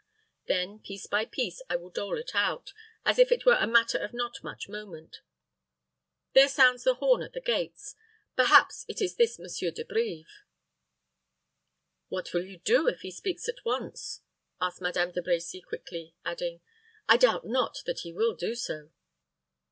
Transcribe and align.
Then, 0.47 0.79
piece 0.79 1.05
by 1.05 1.25
piece, 1.25 1.61
I 1.69 1.75
will 1.75 1.91
dole 1.91 2.17
it 2.17 2.31
out, 2.33 2.73
as 3.05 3.19
if 3.19 3.31
it 3.31 3.45
were 3.45 3.59
a 3.59 3.67
matter 3.67 3.99
of 3.99 4.13
not 4.15 4.43
much 4.43 4.67
moment. 4.67 5.17
There 6.33 6.47
sounds 6.49 6.83
the 6.83 6.95
horn 6.95 7.21
at 7.21 7.33
the 7.33 7.39
gates. 7.39 7.95
Perhaps 8.35 8.83
it 8.87 8.99
is 8.99 9.15
this 9.15 9.37
Monsieur 9.37 9.69
De 9.69 9.85
Brives." 9.85 10.25
"What 12.09 12.33
will 12.33 12.45
you 12.47 12.57
do 12.57 12.87
if 12.87 13.01
he 13.01 13.11
speaks 13.11 13.47
at 13.47 13.63
once?" 13.63 14.21
asked 14.59 14.81
Madame 14.81 15.11
De 15.11 15.21
Brecy 15.21 15.61
quickly, 15.63 16.15
adding, 16.25 16.61
"I 17.07 17.17
doubt 17.17 17.45
not 17.45 17.83
that 17.85 17.99
he 17.99 18.11
will 18.11 18.33
do 18.33 18.55
so." 18.55 18.89